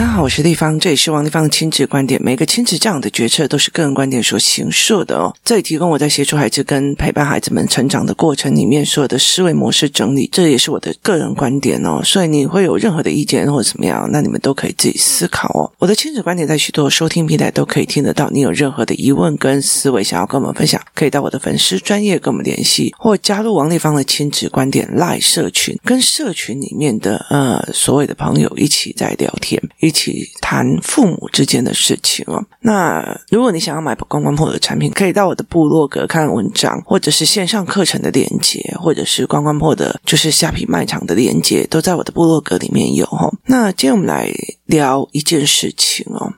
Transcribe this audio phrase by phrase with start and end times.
[0.00, 2.22] 大家我是丽芳，这里是王丽芳的亲子观点。
[2.22, 5.34] 每个亲子这样的决策都是个人观点所形塑的哦。
[5.42, 12.02] 这里提供我在协助孩子跟陪伴孩子们成长的过程里面所有的思维模式整理，这也是我的个人观点哦。
[12.04, 15.72] 所以你会有任何的意见或者怎么样，那你们都可以自己思考哦。
[15.78, 18.28] 我的亲子观点在许多收听平台都可以听得到。
[18.28, 30.09] 你有任何的疑问跟思维想要跟我们分享，可以到我的粉丝专业跟我们联系，或加入王丽芳的亲子观点 LINE 社群，跟社群里面的呃所谓的朋友一起在聊天，一起。
[30.40, 32.44] 谈父母之间的事情哦。
[32.60, 43.32] 那如果你想要买关关破的产品，可以到我的部落格看文章，或者是线上课程的链接，或者是关关破的，就是虾皮卖场的链接，都在我的部落格里面有哦。
[43.46, 44.30] 那今天我们来
[44.66, 46.32] 聊一件事情哦，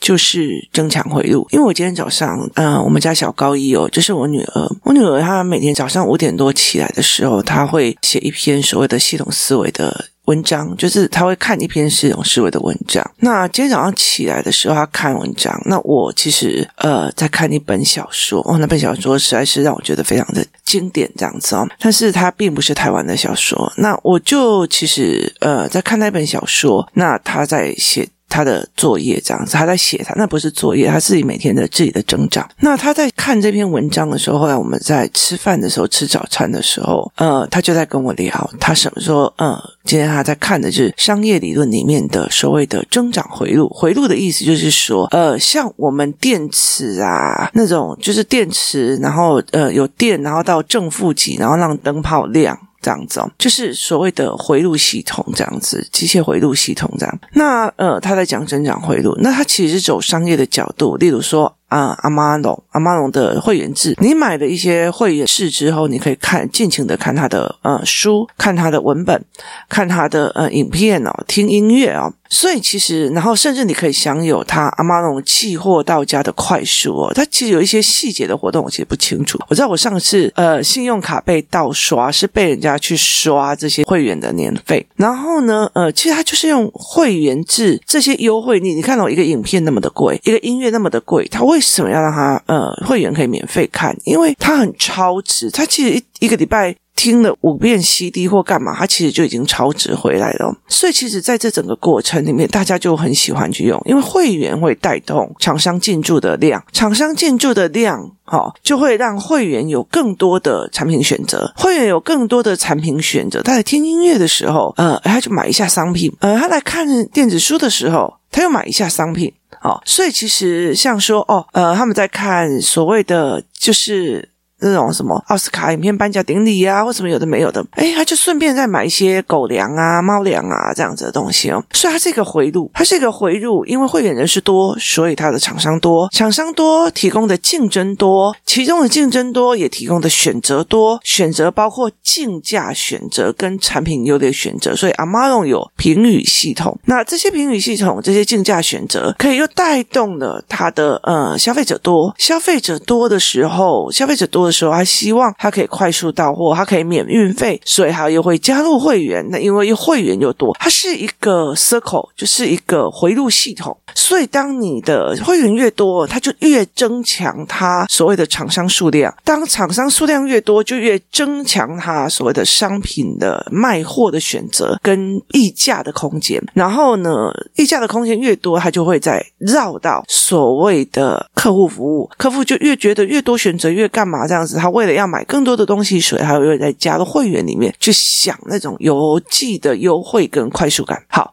[0.00, 1.46] 就是增强回路。
[1.50, 10.06] 因为我今天早上，嗯、我们家小高一哦，就是我女儿，我女儿她每天早上五点多起来的时候，她会写一篇所谓的系统思维的。
[10.30, 13.04] 文章就是他会看一篇系统思维的文章。
[13.18, 15.60] 那今天早上起来的时候，他看文章。
[15.66, 21.68] 那我其实呃在看一本小说哦，那本小说实在是让我觉得非常的经典这样子哦。
[21.80, 23.72] 但是它并不是台湾的小说。
[23.76, 32.48] 那我就其实呃在看那本小说，那他在写他的作业这样子，他在写他那不是作业，他自己每天的自己的增长。
[32.60, 39.60] 那他在看这篇文章的时候，后来我们在吃饭的时候吃早餐的时候，呃，他就在跟我聊，他什么说呃。
[39.82, 43.68] 今天他在看的就是商业理论里面的所谓的增长回路。
[43.70, 57.18] 回路的意思就是说，呃，像我们电池啊那种，就是电池，然后呃有电，然后到正负极，然后让灯泡亮这样子哦，就是所谓的回路系统这样子，机械回路系统这样。
[57.34, 61.56] 那呃，他在讲增长回路，那他其实是走商业的角度，例如说。
[61.70, 69.24] 啊，阿玛龙，阿玛龙的会员制，你买了一些会员制之后，你可以看尽情的看他的呃书，看他的文本，
[69.68, 72.12] 看他的呃影片哦，听音乐哦。
[72.32, 77.12] 所以其实，然后甚至你可以享有他阿玛龙寄货到家的快速哦。
[77.12, 79.36] 他其实有一些细节的活动，我其实不清楚。
[79.48, 84.86] 我知道我上次呃信用卡被盗刷，是被人家去刷这些会员的年费。
[84.94, 93.94] 然后呢，呃，其实他就是用会员制这些优惠，你你看到一个影片那么的贵，一个音乐那么的贵，他为为什么要让他呃会员可以免费看？
[94.04, 96.74] 因为他很超值，他其实一一个礼拜。
[96.96, 100.54] 听了五遍 CD 或干嘛，他其实就已经超值回来了。
[100.68, 111.50] 所以其实在这整个过程里面，大家就很喜欢去用，因为会员会带动厂商进驻的量，厂商进驻的量，哦，就会让会员有更多的产品选择。
[111.56, 119.32] 会员有更多的产品选择，他在听音乐的时候，呃，他就买一下商品；呃，他来看电子书的时候，他又买一下商品。
[119.62, 124.28] 哦，所以其实像说，哦，呃，他们在看所谓的就是。
[124.60, 131.62] 那种什么奥斯卡影片颁奖典礼啊，或什么有的没有的，诶，他就顺便再买一些狗粮啊、猫粮啊这样子的东西哦。
[131.72, 144.74] 所以它是一个回路，它是一个回路，因为会员人数多，所以它的厂商多，厂商多提供的竞争多，其中的竞争多也提供的选择多，选择包括竞价选择跟产品优劣选择。
[144.74, 159.24] 所以 Amazon 有评语系统，那这些评语系统、这些竞价选择，可以又带动了它的呃消费者多，消费者多的时候，消费者多的时候，他希望他可以快速到货，他可以免运费，所以他又会加入会员。
[159.30, 163.76] 那因为会员又多，它是一个 circle，就是一个回路系统。
[163.94, 169.14] 所以当你的会员越多，它就越增强它所谓的厂商数量。
[169.24, 176.42] 当厂商数量越多，就越增强它所谓的商品的卖货的选择跟议价的空间。
[176.54, 184.39] 然后呢，议价的空间越多，它就会再绕到所谓的客户服务，客户就越觉得越多选择越干嘛这样。
[184.40, 191.02] 样子，他为了要买更多的东西，所以他会在加入会员里面去享那种邮寄的优惠跟快速感。
[191.08, 191.32] 好，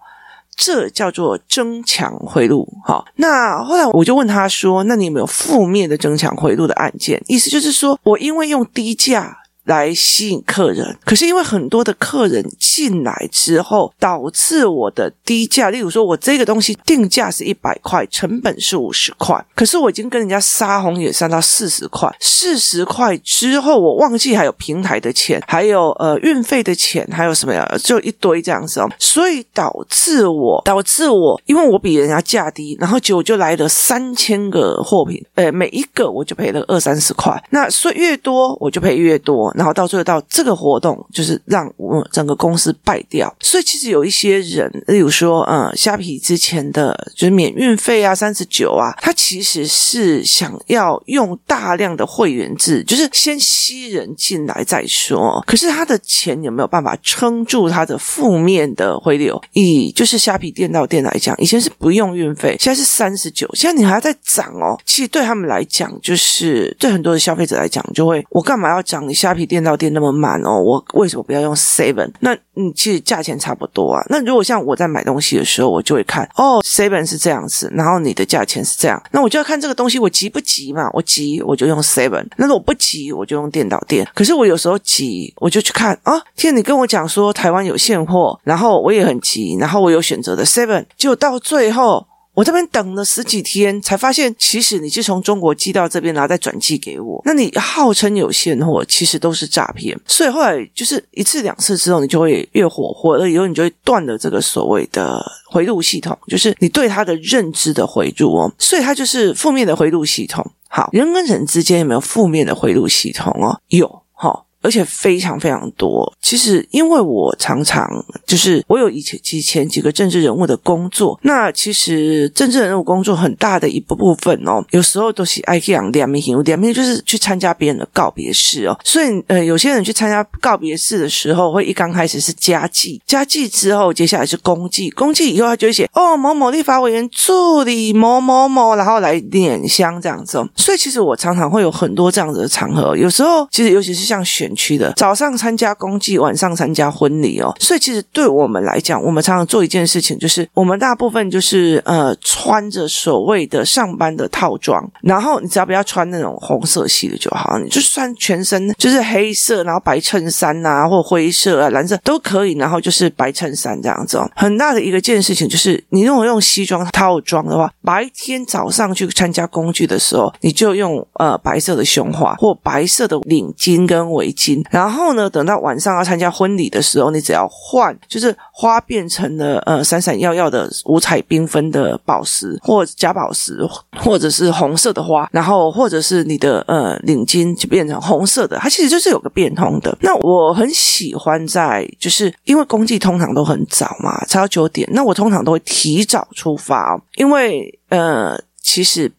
[0.56, 2.68] 这叫做增强回路。
[2.84, 7.24] 好，那后来我就问他说：“那你有没有负面的增强回路的案件？
[7.28, 15.70] 意思就是说我因为用低价。”来吸引客人，可是因为很多的客人进来之后，导致我的低价。
[15.70, 22.10] 例如说，我这个东西定价是一百块，成本是五十块，可是我已经跟人家杀红眼杀到四十块。
[22.22, 27.70] 四十块之后，我忘记还有平台的钱，还有呃运费的钱，还有什么呀？
[27.84, 28.90] 就一堆这样子哦。
[28.98, 37.44] 所以导致我导致我，因为我比人家价低，然后结果就来了三千个货品，呃，每一个我就赔了二三十块。
[37.50, 39.54] 那所以越多我就赔越多。
[39.58, 43.36] 然后到最后到这个活动就是让我整个公司败掉。
[43.40, 55.44] 所以其实有一些人，例如说，嗯，虾皮之前的就是免运费啊，三十九啊，他其实是想要用大量的会员制，就是先吸人进来再说。
[55.48, 59.42] 可是他的钱有没有办法撑住他的负面的回流？
[59.54, 64.78] 以就是虾皮店到店来讲，以前是不用运费，现在是三十九，现在你还要再涨哦。
[64.86, 69.08] 其实对他们来讲，就是对很多的消费者来讲，就会我干嘛要涨？
[69.08, 72.12] 你虾皮店到店那么慢哦，我为什么不要用 Seven？
[72.20, 74.06] 那你其实价钱差不多啊。
[74.10, 80.90] 那如果像我在买东西的时候，我就会看哦，Seven 是这样子，然后你的价钱是这样，那我就要看这个东西我急不急嘛？
[80.94, 84.08] 我急我就用 Seven，那如果不急我就用店到店。
[84.14, 92.06] 可是我有时候急，我就去看啊，天，你跟我讲说台湾有现货，然后我也很急，然后我有选择的 Seven，就到最后。
[92.38, 97.20] 我这边等了十几天，才发现其实你是从中国寄到这边，然后再转寄给我。
[97.26, 100.00] 那你号称有现货，其实都是诈骗。
[100.06, 105.20] 所以后来就是一次两次之后，你就会越火，火了以后你就会断了这个所谓的
[105.50, 108.54] 回路系统，就是你对它的认知的回路哦。
[108.60, 110.46] 所以它就是负面的回路系统。
[110.70, 113.60] 好，人跟人之间有没有负面的回路系统哦？
[113.70, 114.46] 有，好。
[114.62, 116.12] 而且非常非常多。
[116.22, 117.88] 其实，因为我常常
[118.26, 128.78] 就是我有以前以前几个政治人物的工作，那其实政治人物工作很大的一部分哦，有时候都是爱去养两面型，两面就是去参加别人的告别式哦。
[128.84, 140.50] 所以，呃，有些人去参加告别式的时候，会一刚开始是家祭，家祭之后，接下来是公祭，公祭以后他就会写哦某某立法委员助理某某某，然后来拈香这样子哦。
[140.56, 144.47] 所以，其实我常常会有很多这样子的场合，有时候其实尤其是像选。
[144.56, 164.30] 区的早上参加公祭，晚上参加婚礼哦，所以其实对我们来讲，我们常常做一件事情，就是我们大部分就是呃穿着所谓的上班的套装，然后你只要不要穿那种红色系的就好，你就穿全身就是黑色，然后白衬衫啊，或灰色啊、蓝色都可以，然后就是白衬衫这样子哦。
[164.36, 174.64] 很大的一个件事情就是，你如果用西装套装的话，白天早上去参加公祭的时候，你就用呃白色的胸花或白色的领巾跟围金。
[174.70, 183.60] 然后呢，等到晚上要参加婚礼的时候，你只要换，就是花变成了呃闪闪耀耀的五彩缤纷的宝石，或假宝石，
[183.98, 189.98] 或者是红色的花，然后或者是你的呃领巾就变成红色的，它其实就是有个变通的。
[190.02, 199.12] 那我很喜欢在，就是因为公祭通常都很早嘛，才到九点，那我通常都会提早出发，因为呃其实。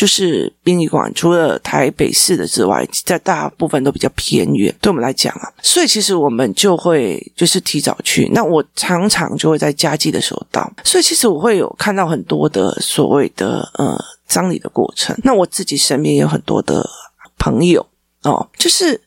[0.00, 8.26] 就是殡仪馆，除了台北市的之外，在大部分都比较偏远，对我们来讲啊，所以其实我们就会就是提早去。
[8.32, 13.94] 那我常常就会在家祭的时候到，所以其实我会有看到很多的所谓的呃
[14.26, 15.14] 葬礼的过程。
[15.22, 16.88] 那我自己身边有很多的
[17.38, 17.86] 朋友
[18.22, 19.02] 哦，就是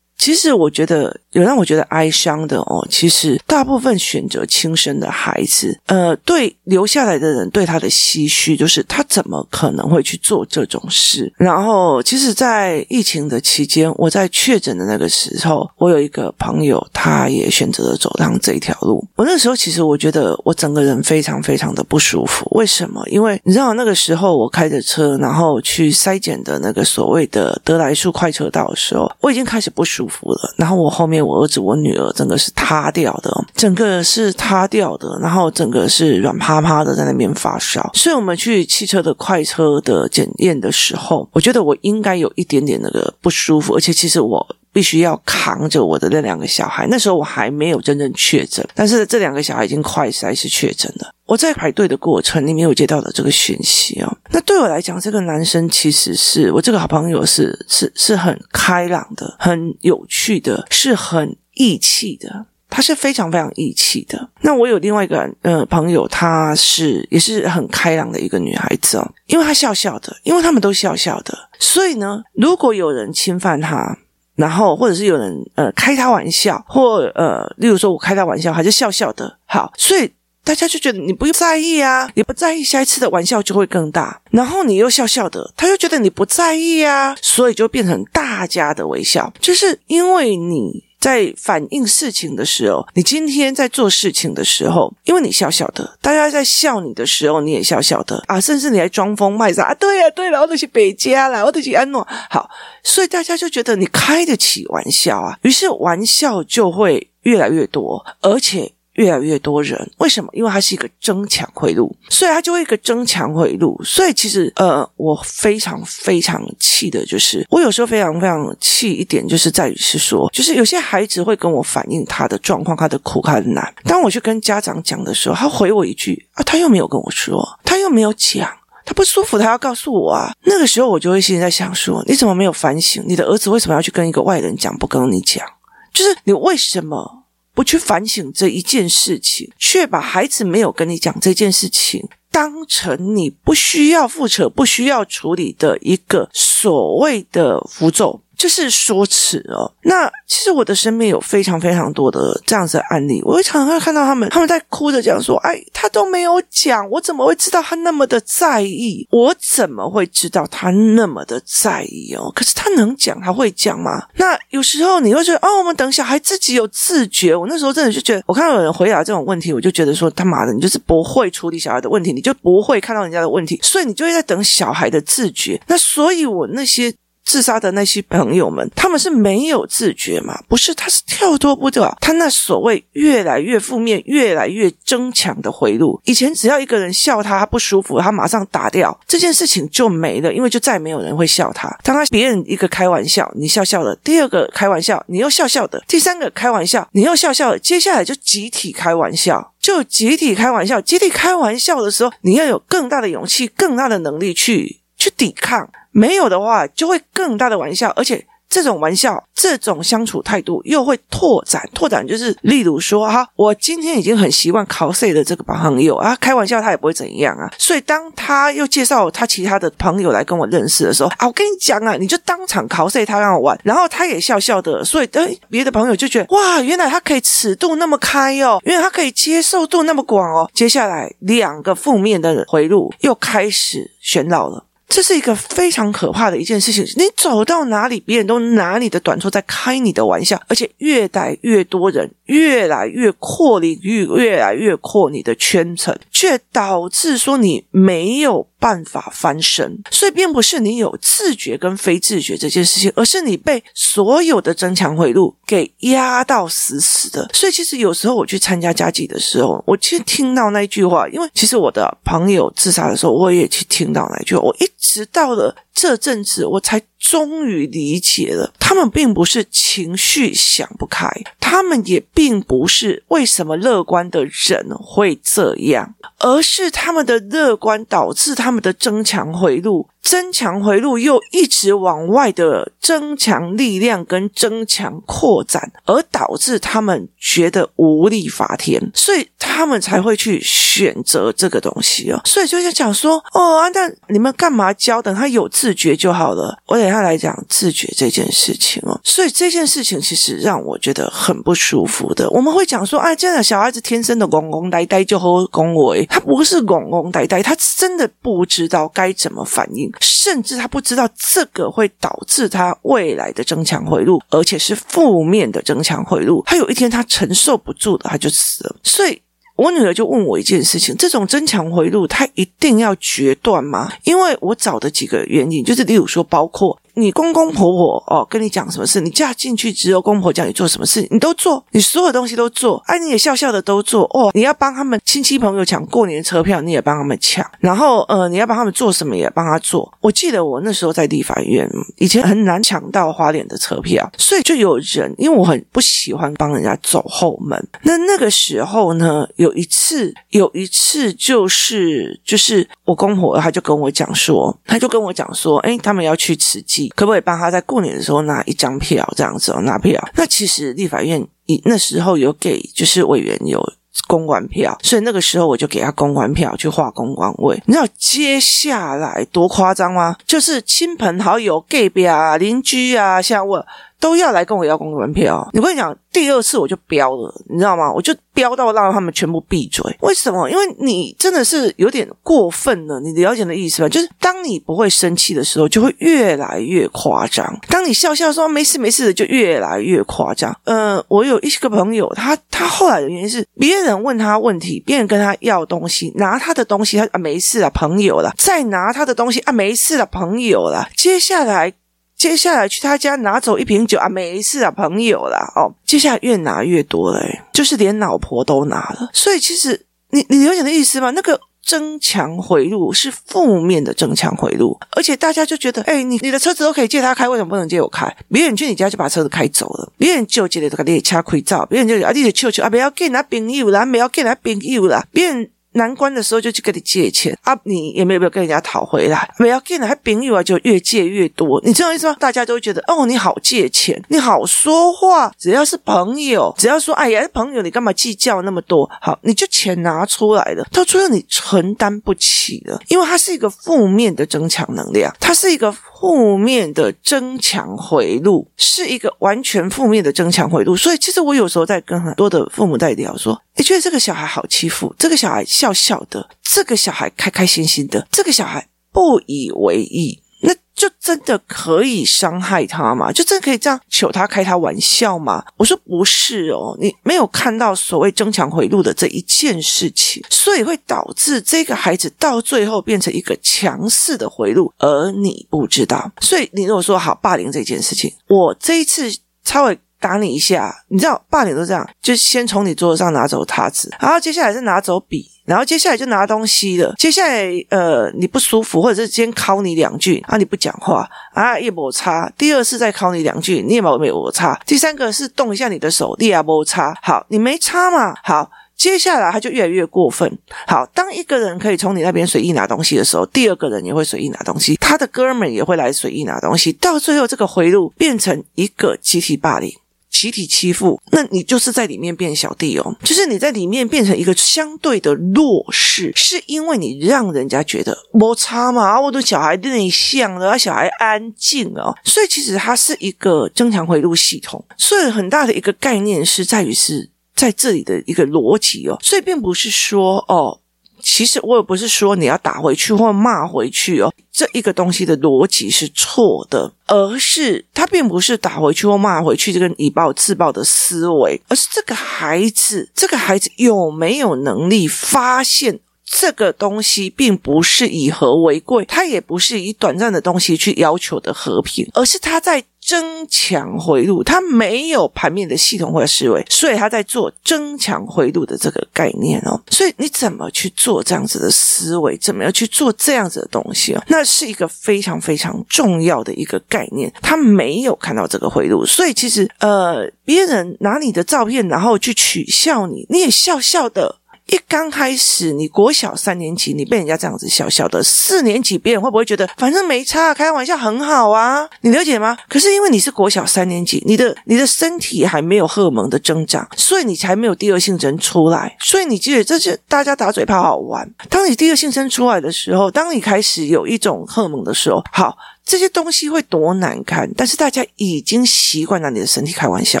[0.18, 1.18] 其实我觉得。
[1.32, 11.32] 有让我觉得哀伤的哦，其实大部分选择轻生的孩子，呃，对留下来的人对他的唏嘘，就是他怎么可能会去做这种事？
[11.36, 19.06] 然后，其实，在疫情的期间，我在确诊的那个时候，我有一个朋友，他也选择了走上这一条路。
[19.14, 22.44] 我那时候其实我觉得我整个人非常非常的不舒服。
[22.56, 23.00] 为什么？
[23.08, 30.54] 因为你知道那个时候我开着车，然后去筛检的那个所谓的得来速快车道的时候，我已经开始不舒服了。
[30.56, 31.19] 然后我后面。
[31.22, 37.90] 我儿子、我女儿，整个是塌掉的，整个是塌掉的，然后整个是软趴趴的，在那边发烧。
[37.94, 46.86] 所以我们去汽车的快车的检验的时候，我觉得我应该有一点点那个不舒服，而且其实我必须要扛着我的那两个小孩。
[46.88, 51.12] 那时候我还没有真正确诊，但是这两个小孩已经快筛是确诊了。
[51.26, 64.30] 我在排队的过程里面有接到的这个讯息哦，那对我来讲，这个男生其实是我这个好朋友是，是是很开朗的，很有趣的，是很义气的，他是非常非常义气的。
[64.40, 73.96] 那我有另外一个呃朋友，她是也是很开朗的一个女孩子哦，因为她笑笑的，因为他们都笑笑的，所以呢，如果有人侵犯她，
[74.34, 80.12] 然后或者是有人呃开他玩笑，或呃例如说我开他玩笑，还是笑笑的，好，所以。
[80.42, 84.22] 大家就觉得你不用在意啊，你不在意，下一次的玩笑就会更大。
[84.30, 89.30] 然后你又笑笑的，他又觉得你不在意啊，所以就变成大家的微笑。
[89.38, 99.74] 就是因为你在反映事情的时候，你今天在做事情的时候，因为你笑笑的，大家在笑你的时候，你也笑笑的啊，甚至你还装疯卖傻啊。
[99.74, 102.06] 对呀，对了，我都是北家啦，我都是安诺。
[102.28, 102.50] 好，
[102.84, 108.72] 所以大家就觉得你开得起玩笑啊，于是玩笑就会越来越多，而且。
[108.94, 110.28] 越来越多人，为什么？
[110.32, 113.80] 因为它是一个争抢回路，所以它就会一个争抢回路。
[113.84, 123.72] 所以其实，呃，我非常非常气的就是，我有时候非常非常气一点，就是在于是说，就是有些孩子会跟我反映他的状况、他的苦、他的难。
[123.84, 128.50] 当我去跟家长讲的时候，他回我一句啊，他又没有跟我说，他又没有讲，
[128.84, 130.32] 他不舒服，他要告诉我啊。
[130.44, 133.02] 那个时候我就会心里在想说，你怎么没有反省？
[133.06, 135.46] 你的儿子为什么要去跟一个外人讲，不跟你讲？
[135.94, 137.19] 就是你为什么？
[137.60, 148.22] 不去反省这一件事情，却把孩子没有跟你讲这件事情当成你不需要负责、不需要处理的一个所谓的符咒。
[148.40, 149.70] 就是说辞哦。
[149.82, 159.06] 那其实我的身边有非常非常多的这样子的案例，我会常常会看到他们，他们在哭着讲说：“哎，他都没有讲，我怎么会知道他那么的在意？
[159.10, 162.32] 我怎么会知道他那么的在意哦？
[162.34, 164.06] 可是他能讲，他会讲吗？
[164.16, 167.36] 那有时候你会觉得，哦，我们等小孩自己有自觉。
[167.36, 175.60] 我那时候真的就觉得，我看到有人回答这种问题，我就觉得说，他妈的，你就是不会处理小孩的问题，你就不会看到人家的问题，所以你就会在等小孩的自觉。
[175.66, 176.94] 那所以，我那些。
[177.30, 180.36] 自杀的那些朋友们，他们是没有自觉吗？
[180.48, 186.00] 不是，他是跳脱不掉他那所谓越来越负面、越来越争强的回路。
[186.06, 191.68] 以前只要一个人笑他，他不舒服，他马上打掉这件事情就没了，因为就再没有人会笑他。
[191.84, 197.56] 当他别人一个开玩笑，你笑笑的；第二个开玩笑，你又笑笑的；第三个开玩笑，你又笑笑。
[197.58, 200.80] 接下来就集体开玩笑，就集体开玩笑。
[200.80, 205.70] 集体开玩笑的时候，你要有更大的勇气、更大的能力去去抵抗。
[205.92, 211.62] 没有的话，就会更大的玩笑，而且这种玩笑、这种相处态度又会拓展。
[211.72, 217.48] 拓展就是，例如说，哈，我今天已经很习惯 cos 的这个朋友啊，开玩笑他也不会怎样啊。
[217.56, 224.84] 所以当他又介绍他其他的朋友来跟我认识的时候啊，我跟你讲啊，你就当场 cos 他让我玩，然后他也笑笑的。
[224.84, 230.50] 所以，哎，别的朋友就觉得哇，原来他可以尺度那么开哦，原来他可以接受度那么广哦。
[230.52, 234.64] 接下来两个负面的回路又开始喧闹了。
[234.90, 236.84] 这是一个非常可怕的一件事情。
[236.96, 249.76] 你走到哪里，别人都拿你的短处在开你的玩笑，而且越来越多人，越来越扩领域，越来越扩你的圈层，却导致说你没有办法翻身。
[249.90, 257.28] 所以，并不是你有自觉跟非自觉这件事情，而是你被所有的增强回路给压到死死的。
[257.32, 264.70] 所以，其实有时候我去参加加给的时候，我其实听到那一句话，因为其实我的朋友自杀的时候，我也去听到那句话，我一。
[264.92, 279.88] 直到了这阵子，我才终于理解了，他们并不是情绪想不开，他们也并不是为什么乐观的人会这样，而是他们的乐观导致他们的增强回路。
[280.02, 292.20] 增强回路又一直往外的增强力量跟增强扩展，而导致他们觉得无力发天，所以他们才会去选择这个东西哦。
[292.24, 295.00] 所以就在讲说，哦，啊，那你们干嘛教？
[295.00, 296.58] 等他有自觉就好了。
[296.66, 298.98] 我等一下来讲自觉这件事情哦。
[299.04, 302.28] 所以这件事情其实让我觉得很不舒服的。
[302.30, 309.89] 我们会讲说，哎，这样的小孩子天生的拱拱呆呆就好恭维，他不是拱拱呆呆，他真的不知道该怎么反应。
[310.00, 316.42] 甚至他不知道这个会导致他未来的增强回路，而且是负面的增强回路。
[316.46, 318.76] 他有一天他承受不住了，他就死了。
[318.82, 319.20] 所以
[319.56, 323.92] 我女儿就问我一件事情：这种增强回路，他一定要决断吗？
[324.04, 326.78] 因为我找的几个原因，就是例如说，包括。
[327.00, 329.00] 你公公婆婆哦，跟你讲什么事？
[329.00, 334.30] 你嫁进去之后，公婆叫你做什么事，你都做，你所有东西都做，哎，你也笑笑的都做哦。
[334.34, 337.44] 你要帮他们亲戚朋友抢过年车票，你也帮他们抢。
[337.58, 339.90] 然后呃，你要帮他们做什么，也帮他做。
[340.00, 347.58] 我记得我那时候在立法院，以前很难抢到花莲的车票，所以就有人，因为我很不喜欢帮人家走后门。
[347.82, 356.89] 那那个时候呢，有一次，有一次就是就是我公婆他就跟我讲说，他就跟我讲说，哎，他们要去慈济。
[356.94, 359.60] 可不可以帮他在过年的时候拿一张票这样子哦？
[359.62, 360.00] 拿票？
[360.14, 363.60] 那其实立法院以那时候有给，就是委员有
[364.06, 367.60] 公关票，所以那个时候我就给他公关票去画公关位。
[367.66, 370.16] 你知道接下来多夸张吗？
[370.24, 373.66] 就是亲朋好友、隔壁啊、邻居啊，像我
[374.00, 375.48] 都要来跟我要公关票。
[375.52, 375.96] 你跟你讲。
[376.12, 377.92] 第二次我就飙了，你知道吗？
[377.92, 379.96] 我就飙到让他们全部闭嘴。
[380.00, 380.50] 为什么？
[380.50, 382.98] 因为你真的是有点过分了。
[382.98, 383.88] 你了解的意思吧？
[383.88, 390.52] 就是当你不会生气的时候，就会越来越夸张；当你笑笑说没事没事的，就越来越夸张。
[390.64, 400.88] 呃，我有一个朋友，他他后来的原因是别人问他问题，别人跟他要东西，拿他的东西，他啊没事了，朋友了，再拿他的东西啊没事了，朋友了。
[400.96, 401.74] 接下来。
[402.20, 407.18] 接下来去他家拿走一瓶酒啊，没事啊，朋友啦，哦，接下来越拿越多了，
[407.50, 409.08] 就是连老婆都拿了。
[409.14, 411.10] 所以其实你你了解的意思吗？
[411.12, 411.40] 那个。
[411.62, 418.12] 争强回路是负面的争强回路，而且大家就觉得，哎，你你的车子都可以借他开，为什么不能借我开？
[418.28, 425.50] 别人去你家就把车子开走了，别人就借的这个列车开走，别人就啊，你的舅舅啊，不要给他朋友啦，不要给他朋友啦，别人。
[425.72, 432.16] 难关的时候就去跟你借钱啊，你也没有没有跟人家讨回来，没有给你还朋友啊，就越借越多，你知道意思吗？
[432.18, 438.90] 大家都觉得哦，你好借钱，你好说话，只要是朋友，只要说哎呀，朋友，你干嘛计较那么多？
[439.00, 445.74] 好，你就钱拿出来了，到最后你承担不起了，因为它是一个负面的增强能量，它是一个。
[446.00, 460.22] 负面的增强回路是一个完全负面的增强回路，所以其实我有时候在跟很多的父母在聊，说你觉得这个小孩好欺负，这个小孩笑笑的，这个小孩开开心心的，这个小孩不以为意。
[460.42, 463.12] 那就真的可以伤害他吗？
[463.12, 465.44] 就真的可以这样求他开他玩笑吗？
[465.58, 476.10] 我说不是哦，你没有看到所谓争强回路的这一件事情，所以会导致这个孩子到最后变成一个强势的回路，而你不知道。
[476.20, 485.30] 所以你如果说好霸凌这件事情，我这一次稍微打你一下，你知道霸凌都这样，就先从你桌子上拿走叉子，然后接下来是拿走笔。
[485.50, 486.94] 然后接下来就拿东西了。
[486.96, 492.30] 接下来，呃，你不舒服，或者是先考你两句啊，你不讲话啊，一摩擦。
[492.38, 494.54] 第二次再考你两句，你也没有摩擦。
[494.64, 496.94] 第三个是动一下你的手，你也摩擦。
[497.02, 498.14] 好，你没擦嘛？
[498.22, 500.38] 好，接下来他就越来越过分。
[500.68, 509.74] 好，当一个人可以从你那边随意拿东西的时候，第二个人也会随意拿东西，他的哥们也会来随意拿东西，到最后这个回路变成一个集体霸凌。
[510.10, 530.60] 集体欺负，那你就是在里面变小弟哦，就是你在里面变成一个相对的弱势，是因为你让人家觉得摩擦嘛，我的小孩内向了，小孩安静哦，所以其实它是一个增强回路系统，所以很大的一个概念是在于是在这里的一个逻辑哦，所以并不是说哦。
[531.02, 552.64] 其实我也不是说你要打回去或骂回去哦，这一个东西的逻辑是错的，而是他并不是打回去或骂回去这个以暴制暴的思维，而是这个孩子，这个孩子有没有能力发现这个东西并不是以和为贵，他也不是以短暂的东西去要求的和平，而是他在。
[552.80, 559.60] 增强回路，他没有盘面的系统或者思维，所以他在做增强回路的这个概念哦。
[559.70, 562.16] 所以你怎么去做这样子的思维？
[562.16, 564.02] 怎么样去做这样子的东西哦？
[564.08, 567.12] 那是一个非常非常重要的一个概念。
[567.20, 574.16] 他没有看到这个回路，所以其实呃，别人拿你的照片然后去取笑你，你也笑笑的。
[574.50, 581.68] 一刚开始，你国小三年级，你被人家这样子笑笑的，四年级别人会不会觉得反正没差，开玩笑很好啊？
[581.82, 582.36] 你了解吗？
[582.48, 591.08] 可是因为你是国小三年级，你的你的身体还没有荷尔蒙的增长，所以你才没有第二性征出来，所以你觉得这是大家打嘴炮好玩。
[591.28, 600.00] 当你第二性征出来的时候，当你开始有一种荷尔蒙的时候，好，这些东西会多难看，但是大家已经习惯拿你的身体开玩笑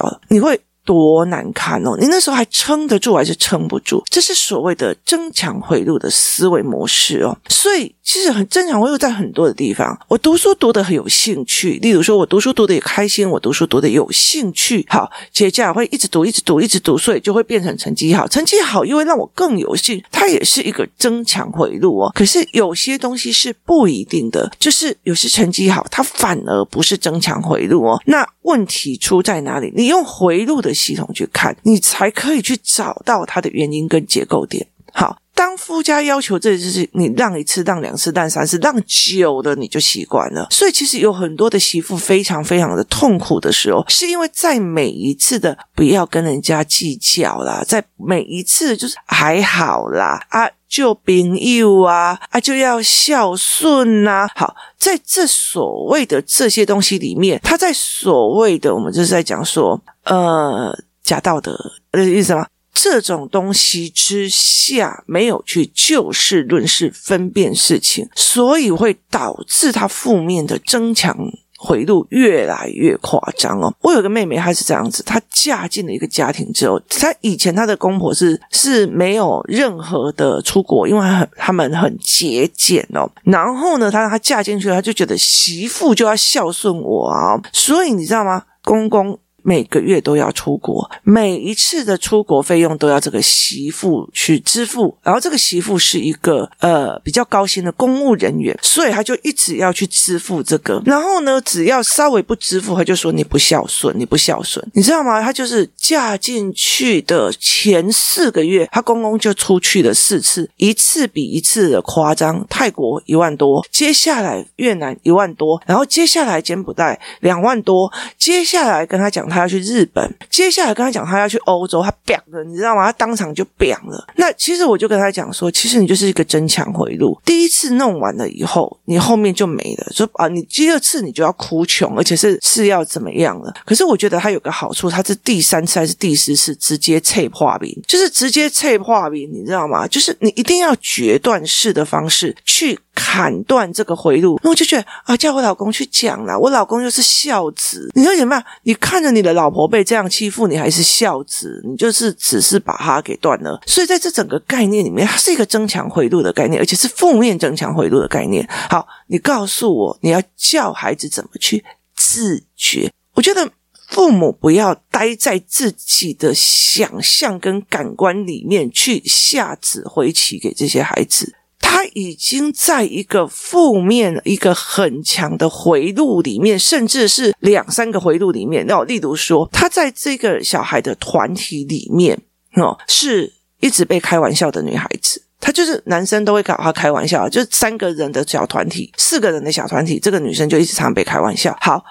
[0.00, 0.60] 了，你会。
[0.84, 1.96] 多难看哦！
[1.98, 4.02] 你那时候还撑得住还是撑不住？
[4.08, 7.36] 这是所谓的争强回路的思维模式哦。
[7.48, 9.98] 所以其实很争抢回路在很多的地方。
[10.08, 14.84] 我读书读得很有兴趣，例如说我读书读得也开心，我读书读得有兴趣。
[14.88, 18.26] 好，接下来会一直读，一直读，一直读，所以就会变成成绩好。
[18.26, 22.10] 成绩好又会让我更有兴，它也是一个争强回路哦。
[22.14, 28.00] 可是有些东西是不一定的，就是有些成绩好，它反而不是争强回路哦。
[28.06, 29.72] 那问题出在哪里？
[29.76, 34.66] 你用回路的系统去看，你才可以去找到它的原因跟结构点。
[34.92, 40.48] 好，当夫家要求这件事，你让一次、让两次、让三次，让久了你就习惯了。
[40.50, 50.50] 所以其实有很多的媳妇非常非常的痛苦的时候，是因为在每一次的不要跟人家计较啦，在每一次就是还好啦啊。
[50.70, 54.30] 就朋友啊啊，就要孝顺呐、啊。
[54.36, 61.58] 好，在这所谓的这些东西里面，他在所谓的我们就是在讲说，呃，假道德
[61.90, 62.46] 的意思吗？
[62.72, 71.14] 这种东西之下，没有去就事论事分辨事情，所以会导致他负面的增强。
[71.62, 73.70] 回路越来越夸张哦！
[73.82, 83.06] 我有个妹妹，她是这样子，她嫁进了一个家庭之后，她以前她的公婆是是没有任何的出国，因为很他们很节俭哦。
[83.24, 88.42] 然后呢，她她嫁进去，她就觉得媳妇就要孝顺我啊，所以你知道吗？
[88.62, 94.96] 公公每个月都要出国，每一次的出国费用都要这个媳妇去支付。
[95.02, 100.82] 然后这个媳妇是一个呃比较高薪的公务人员，所以他就一直要去支付这个。
[100.84, 105.22] 然后呢，只要稍微不支付，他就说你不孝顺，你不孝顺，你知道吗？
[105.22, 112.44] 他就是嫁进去的前四个月，他公公就出去了四次，一次比一次的夸张。
[112.50, 119.29] 泰国一万多，接下来越南一万多，然后接下来柬埔寨两万多，接下来跟他讲。
[119.30, 122.84] 他要去日本，接下来跟他讲他要去欧洲，他砰了，你知道吗？
[122.84, 124.06] 他当场就砰了。
[124.16, 127.18] 那其实我就跟他讲说，其实你就是一个争强回路。
[127.24, 129.86] 第一次弄完了以后，你后面就没了。
[129.92, 133.54] 说啊，你第二次你就要哭穷，而且是是要怎么样了？
[133.64, 139.86] 可是我觉得他有个好处，他是第三次还是第四次直接脆化冰，就是直接脆化冰，你知道吗？
[139.86, 142.78] 就是你一定要决断式的方式去。
[143.02, 146.38] 砍断这个回路，那我就觉得啊，叫我老公去讲啦。
[146.38, 148.44] 我老公又是孝子，你说怎么办？
[148.64, 153.58] 你看着你的老婆被这样欺负，你还是孝子，你就是只是把他给断了。
[153.66, 158.46] 所以在这整个概念里面，它是一个增强回路的概念，而且是负面增强回路的概念。
[158.68, 161.64] 好，你告诉我，你要教孩子怎么去
[161.96, 162.92] 自觉？
[163.14, 163.50] 我觉得
[163.88, 171.34] 父母不要待在自己的想象跟感官里面去下指挥棋给这些孩子。
[171.70, 178.66] 他已经在一个负面、一个很强的回路里面，甚至是两三个回路里面。
[178.66, 182.20] 那例如说，他在这个小孩的团体里面，
[182.56, 185.22] 哦，是一直被开玩笑的女孩子。
[185.38, 191.56] 他就是男生都会搞他开玩笑，就是三个人的小团体，四个人的小团体，这个女生就一直常被开玩笑。
[191.60, 191.82] 好，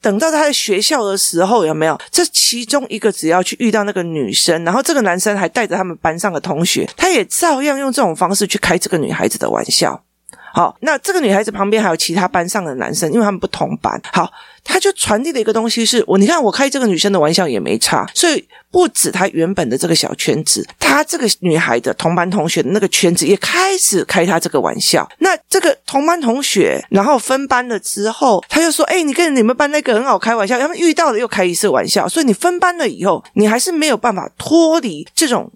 [0.00, 2.00] 等到他在学校的时候，有没有？
[2.10, 10.02] 这其中一个只要去遇到那个女生，然后这个男生还带着他们班上的同学，他也照样用这种方式去开这个女孩子的玩笑。
[10.52, 14.00] 好，那这个女孩子旁边还有其他班上的男生，因为他们不同班。
[14.12, 14.30] 好，
[14.68, 25.08] 他就传递了一个东西是：我你看我开这个女生的玩笑也没差，所以不止他原本的这个小圈子，他这个女孩的同班同学的那个圈子也开始开他这个玩笑。
[25.18, 35.50] 那这个同班同学，然后分班了之后，他就说：“哎，你跟你们班那个很好开玩笑。”他们遇到了又开一次玩笑，所以你分班了以后，你还是没有办法脱离这种。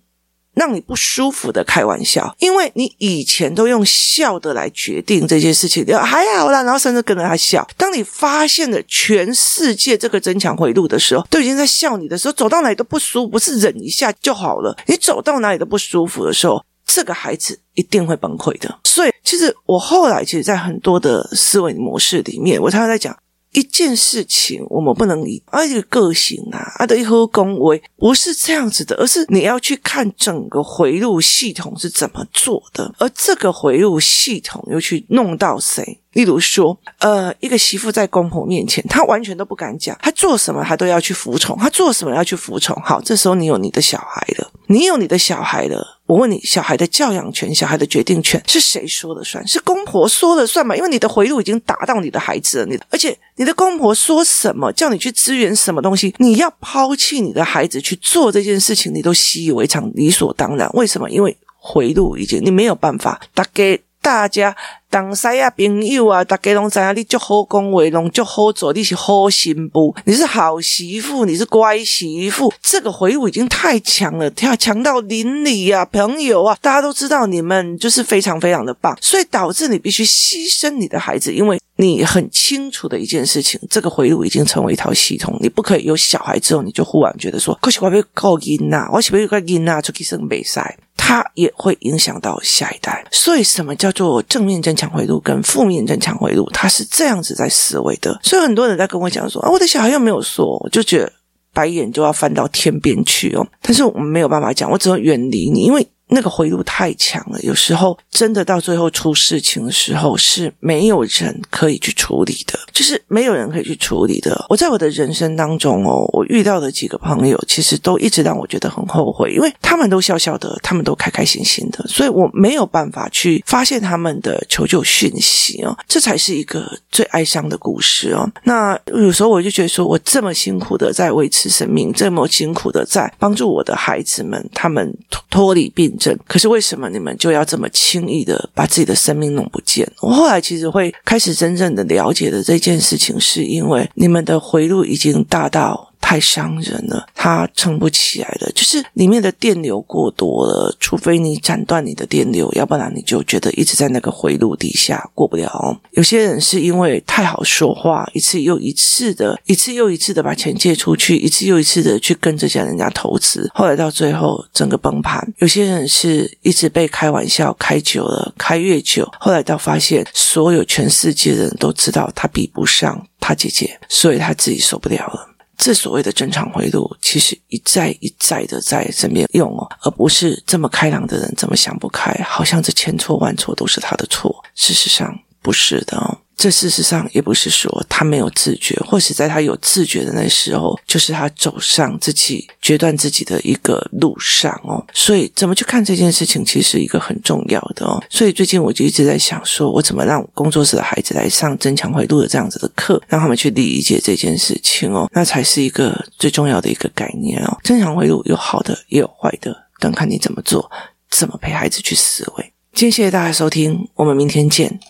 [0.54, 7.66] 让你不舒服的开玩笑，因为你以前都用笑的来决定这些事情，还好啦，然后甚至跟着他笑。
[7.76, 14.76] 当你发现了全世界这个增强回路的时候，都已经在笑你的时候，走到哪里都不舒服，不是忍一下就好了。
[14.86, 18.78] 你走到哪里都不舒服的时候，这个孩子一定会崩溃的。
[18.84, 23.16] 所以，其实我后来其实，在很多的思维模式里面，我常常在讲。
[23.52, 35.98] 一件事情，我们不能以啊一个个性啊啊的一个恭维，不是这样子的，而是你要去看整个回路系统是怎么做的，而这个回路系统又去弄到谁？
[36.12, 42.76] 例如说，呃，一个媳妇在公婆面前，她完全都不敢讲，她做什么她都要去服从，她做什么要去服从。
[42.82, 46.00] 好，这时候你有你的小孩了，你有你的小孩了。
[46.06, 49.46] 我问你，小孩的教养权、小孩的决定权是谁说了算？
[49.46, 50.74] 是公婆说了算吗？
[50.74, 60.68] 因为你的回路已经打到你的孩子了，你而且你的公婆说什么，叫你去支援什么东西，你要抛弃你的孩子去做这件事情，你都习以为常、理所当然。
[60.72, 61.10] 为什么？
[61.10, 64.54] 因为回路已经你没有办法打给大家。
[64.90, 72.52] 当西啊，朋友啊，大家拢知影你就好讲话，拢就好做，你是好媳妇，你是好媳妇，你是乖媳妇。
[72.60, 93.04] 这个回路已经太强了，太强到邻里啊，朋友啊，大家都知道你们就是非常非常的棒，所以导致你必须牺牲你的孩子，因为你很清楚的一件事情，这个回路已经成为一套系统，你不可以有小孩之后，你就忽然觉得说，可是我要靠囡呐，我是不是靠囡呐出去生比赛，它也会影响到下一代。
[93.10, 98.20] 所以，什么叫做正面增强回路跟负面增强回路，它是这样子在思维的。
[98.22, 101.12] 所以很多人在跟我讲说啊，我的小孩又没有说，我就觉得
[101.52, 103.44] 白眼就要翻到天边去哦。
[103.60, 105.84] 但是我们没有办法讲，我只能远离你，因为。
[106.12, 114.44] 那个回路太强了，有时候真的到最后出事情的时候是没有人可以去处理的，就是没有人可以去处理的。
[114.50, 128.30] 我在我的人生当中哦，我遇到的几个朋友，其实都一直让我觉得很后悔，因为他们都笑笑的，他们都开开心心的，所以我没有办法去发现他们的求救讯息哦，这才是一个最哀伤的故事哦。
[128.44, 134.94] 那有时候我就觉得说，我这么辛苦的在维持生命，这么辛苦的在帮助我的孩子们，他们
[135.30, 135.96] 脱离病。
[136.26, 139.86] 可是为什么你们就要这么轻易的把自己的生命弄不见？
[140.00, 145.91] 我后来其实会开始真正的了解的这件事情，是因为你们的回路已经大到。
[146.02, 148.52] 太伤人了，他撑不起来了。
[148.54, 155.80] 就是里面的电流过多了，除非你斩断你的电流，要不然你就觉得一直在那个回路底下过不了。
[155.92, 165.26] 有些人是因为太好说话，一次又一次的，一次又一次的把钱借出去，一次又一次的去跟这些人家投资，后来到最后整个崩盘。
[165.38, 175.28] 有些人是一直被开玩笑开久了，开越久，后来到发现所有全世界的人都知道他比不上他姐姐，所以他自己受不了了。
[175.64, 184.44] 这所谓的正常回路，其实一再一再的在身边用哦，而不是这么开朗的人怎么想不开，好像这千错万错都是他的错。
[184.56, 186.18] 事实上不是的哦。
[186.42, 194.84] 这事实上也不是说他没有自觉，或是在他有自觉的那时候，就是他走上自己决断自己的一个路上哦。
[194.92, 198.02] 所以怎么去看这件事情，其实一个很重要的哦。
[198.10, 207.56] 所以最近我就一直在想，说我怎么让工作室的孩子来上增强回路的这样子的课，让他们去理解这件事情哦，那才是一个最重要的一个概念哦。
[207.62, 210.68] 增强回路有好的也有坏的，但看你怎么做，
[211.08, 212.52] 怎么陪孩子去思维。
[212.74, 214.80] 今天谢谢大家收听，我们明天见。